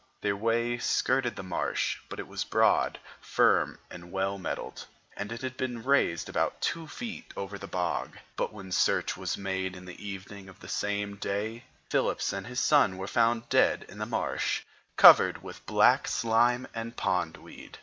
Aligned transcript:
Their 0.21 0.35
way 0.35 0.79
skirted 0.79 1.35
the 1.35 1.43
marsh, 1.43 1.99
but 2.09 2.17
it 2.19 2.27
was 2.27 2.43
broad, 2.43 2.97
firm 3.19 3.77
and 3.91 4.11
well 4.11 4.39
metalled, 4.39 4.87
and 5.15 5.31
it 5.31 5.43
had 5.43 5.57
been 5.57 5.83
raised 5.83 6.27
about 6.27 6.59
two 6.59 6.87
feet 6.87 7.31
above 7.37 7.59
the 7.59 7.67
bog. 7.67 8.17
But 8.35 8.51
when 8.51 8.71
search 8.71 9.15
was 9.15 9.37
made 9.37 9.75
in 9.75 9.85
the 9.85 10.03
evening 10.03 10.49
of 10.49 10.59
the 10.59 10.67
same 10.67 11.17
day 11.17 11.65
Phillips 11.91 12.33
and 12.33 12.47
his 12.47 12.59
son 12.59 12.97
were 12.97 13.05
found 13.05 13.47
dead 13.49 13.85
in 13.89 13.99
the 13.99 14.07
marsh, 14.07 14.63
covered 14.97 15.43
with 15.43 15.63
black 15.67 16.07
slime 16.07 16.67
and 16.73 16.97
pondweed. 16.97 17.77